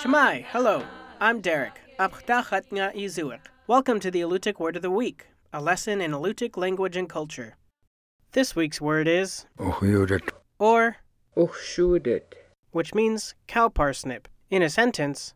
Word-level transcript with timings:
Cama'i, 0.00 0.44
hello. 0.44 0.84
I'm 1.20 1.40
Derek. 1.40 1.80
Welcome 3.66 3.98
to 4.00 4.10
the 4.10 4.20
Alutiiq 4.20 4.60
Word 4.60 4.76
of 4.76 4.82
the 4.82 4.90
Week, 4.90 5.28
a 5.52 5.60
lesson 5.62 6.00
in 6.02 6.12
Alutiiq 6.12 6.56
language 6.56 6.96
and 6.96 7.08
culture. 7.08 7.56
This 8.32 8.54
week's 8.54 8.80
word 8.80 9.08
is 9.08 9.46
or 10.58 10.96
which 12.72 12.94
means 12.94 13.34
cow 13.46 13.68
parsnip. 13.68 14.28
In 14.50 14.62
a 14.62 14.68
sentence, 14.68 15.32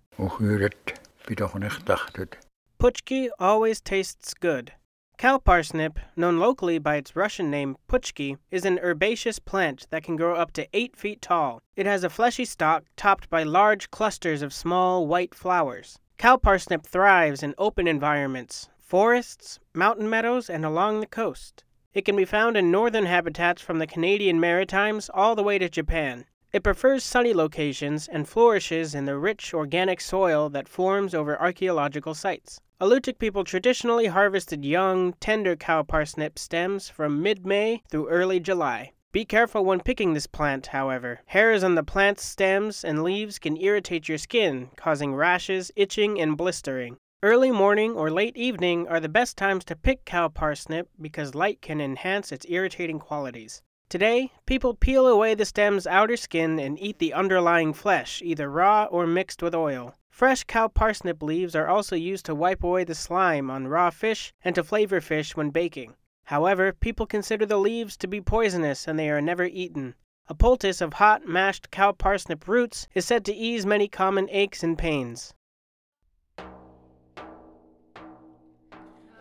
Puchki 2.78 3.28
always 3.38 3.80
tastes 3.80 4.34
good. 4.34 4.72
Cow 5.20 5.36
parsnip, 5.36 5.98
known 6.16 6.38
locally 6.38 6.78
by 6.78 6.96
its 6.96 7.14
Russian 7.14 7.50
name 7.50 7.76
puchki, 7.90 8.38
is 8.50 8.64
an 8.64 8.78
herbaceous 8.78 9.38
plant 9.38 9.86
that 9.90 10.02
can 10.02 10.16
grow 10.16 10.34
up 10.34 10.50
to 10.52 10.66
8 10.72 10.96
feet 10.96 11.20
tall. 11.20 11.60
It 11.76 11.84
has 11.84 12.02
a 12.02 12.08
fleshy 12.08 12.46
stalk 12.46 12.84
topped 12.96 13.28
by 13.28 13.42
large 13.42 13.90
clusters 13.90 14.40
of 14.40 14.54
small 14.54 15.06
white 15.06 15.34
flowers. 15.34 15.98
Cow 16.16 16.38
parsnip 16.38 16.86
thrives 16.86 17.42
in 17.42 17.54
open 17.58 17.86
environments, 17.86 18.70
forests, 18.78 19.58
mountain 19.74 20.08
meadows, 20.08 20.48
and 20.48 20.64
along 20.64 21.00
the 21.00 21.06
coast. 21.06 21.64
It 21.92 22.06
can 22.06 22.16
be 22.16 22.24
found 22.24 22.56
in 22.56 22.70
northern 22.70 23.04
habitats 23.04 23.60
from 23.60 23.78
the 23.78 23.86
Canadian 23.86 24.40
Maritimes 24.40 25.10
all 25.12 25.36
the 25.36 25.42
way 25.42 25.58
to 25.58 25.68
Japan. 25.68 26.24
It 26.50 26.62
prefers 26.62 27.04
sunny 27.04 27.34
locations 27.34 28.08
and 28.08 28.26
flourishes 28.26 28.94
in 28.94 29.04
the 29.04 29.18
rich 29.18 29.52
organic 29.52 30.00
soil 30.00 30.48
that 30.48 30.66
forms 30.66 31.14
over 31.14 31.38
archaeological 31.38 32.14
sites. 32.14 32.62
Alutiiq 32.80 33.18
people 33.18 33.44
traditionally 33.44 34.06
harvested 34.06 34.64
young, 34.64 35.12
tender 35.20 35.54
cow 35.54 35.82
parsnip 35.82 36.38
stems 36.38 36.88
from 36.88 37.20
mid 37.22 37.44
May 37.44 37.82
through 37.90 38.08
early 38.08 38.40
July. 38.40 38.92
Be 39.12 39.26
careful 39.26 39.66
when 39.66 39.80
picking 39.80 40.14
this 40.14 40.26
plant, 40.26 40.68
however. 40.68 41.20
Hairs 41.26 41.62
on 41.62 41.74
the 41.74 41.82
plant's 41.82 42.24
stems 42.24 42.82
and 42.82 43.02
leaves 43.02 43.38
can 43.38 43.58
irritate 43.58 44.08
your 44.08 44.16
skin, 44.16 44.70
causing 44.76 45.14
rashes, 45.14 45.70
itching, 45.76 46.18
and 46.18 46.38
blistering. 46.38 46.96
Early 47.22 47.50
morning 47.50 47.92
or 47.92 48.10
late 48.10 48.34
evening 48.34 48.88
are 48.88 48.98
the 48.98 49.10
best 49.10 49.36
times 49.36 49.66
to 49.66 49.76
pick 49.76 50.06
cow 50.06 50.28
parsnip 50.28 50.88
because 50.98 51.34
light 51.34 51.60
can 51.60 51.82
enhance 51.82 52.32
its 52.32 52.46
irritating 52.48 52.98
qualities. 52.98 53.60
Today, 53.90 54.30
people 54.46 54.74
peel 54.74 55.08
away 55.08 55.34
the 55.34 55.44
stem's 55.44 55.84
outer 55.84 56.16
skin 56.16 56.60
and 56.60 56.80
eat 56.80 57.00
the 57.00 57.12
underlying 57.12 57.72
flesh, 57.72 58.22
either 58.24 58.48
raw 58.48 58.84
or 58.84 59.04
mixed 59.04 59.42
with 59.42 59.52
oil. 59.52 59.96
Fresh 60.08 60.44
cow 60.44 60.68
parsnip 60.68 61.20
leaves 61.24 61.56
are 61.56 61.66
also 61.66 61.96
used 61.96 62.24
to 62.26 62.34
wipe 62.36 62.62
away 62.62 62.84
the 62.84 62.94
slime 62.94 63.50
on 63.50 63.66
raw 63.66 63.90
fish 63.90 64.32
and 64.44 64.54
to 64.54 64.62
flavor 64.62 65.00
fish 65.00 65.34
when 65.34 65.50
baking. 65.50 65.96
However, 66.26 66.72
people 66.72 67.04
consider 67.04 67.44
the 67.44 67.58
leaves 67.58 67.96
to 67.96 68.06
be 68.06 68.20
poisonous 68.20 68.86
and 68.86 68.96
they 68.96 69.10
are 69.10 69.20
never 69.20 69.46
eaten. 69.46 69.96
A 70.28 70.36
poultice 70.36 70.80
of 70.80 70.92
hot, 70.92 71.26
mashed 71.26 71.72
cow 71.72 71.90
parsnip 71.90 72.46
roots 72.46 72.86
is 72.94 73.04
said 73.04 73.24
to 73.24 73.34
ease 73.34 73.66
many 73.66 73.88
common 73.88 74.28
aches 74.30 74.62
and 74.62 74.78
pains. 74.78 75.34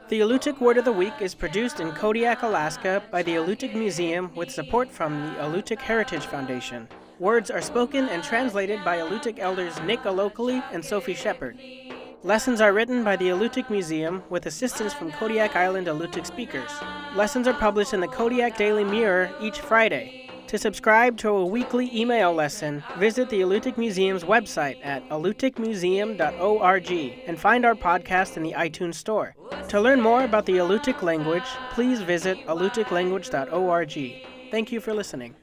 The 0.10 0.22
Alutiiq 0.22 0.60
Word 0.60 0.80
of 0.80 0.86
the 0.86 0.92
Week 0.92 1.14
is 1.20 1.36
produced 1.36 1.80
in 1.80 1.92
Kodiak, 1.92 2.42
Alaska 2.42 3.04
by 3.12 3.22
the 3.22 3.36
Alutiiq 3.36 3.76
Museum 3.76 4.32
with 4.34 4.50
support 4.50 4.90
from 4.90 5.14
the 5.22 5.36
Alutiiq 5.36 5.78
Heritage 5.78 6.26
Foundation. 6.26 6.88
Words 7.20 7.52
are 7.52 7.62
spoken 7.62 8.10
and 8.10 8.24
translated 8.24 8.84
by 8.84 8.98
Alutiiq 8.98 9.38
elders 9.38 9.80
Nick 9.84 10.00
Alokli 10.00 10.64
and 10.72 10.84
Sophie 10.84 11.14
Shepard. 11.14 11.60
Lessons 12.24 12.60
are 12.60 12.74
written 12.74 13.04
by 13.04 13.18
the 13.18 13.30
Alutiiq 13.30 13.70
Museum 13.70 14.24
with 14.32 14.48
assistance 14.48 14.96
from 14.96 15.12
Kodiak 15.12 15.56
Island 15.56 15.86
Alutiiq 15.86 16.26
speakers. 16.26 16.72
Lessons 17.16 17.48
are 17.48 17.54
published 17.54 17.94
in 17.94 18.00
the 18.00 18.08
Kodiak 18.08 18.58
Daily 18.58 18.84
Mirror 18.84 19.30
each 19.40 19.60
Friday. 19.60 20.29
To 20.50 20.58
subscribe 20.58 21.16
to 21.18 21.30
a 21.30 21.46
weekly 21.46 21.96
email 21.96 22.34
lesson, 22.34 22.84
visit 22.98 23.30
the 23.30 23.42
Alutiiq 23.42 23.78
Museum's 23.78 24.24
website 24.24 24.84
at 24.84 25.08
alutiiqmuseum.org 25.10 26.92
and 27.28 27.40
find 27.40 27.66
our 27.66 27.76
podcast 27.76 28.36
in 28.36 28.42
the 28.42 28.54
iTunes 28.54 28.96
Store. 28.96 29.36
To 29.68 29.80
learn 29.80 30.02
more 30.02 30.24
about 30.24 30.48
the 30.48 30.54
Alutiiq 30.54 31.04
language, 31.04 31.44
please 31.70 32.02
visit 32.02 32.40
alutiiqlanguage.org. 32.48 34.26
Thank 34.50 34.72
you 34.72 34.82
for 34.82 34.92
listening. 34.96 35.36